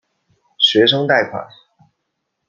[0.57, 1.47] 学生贷款。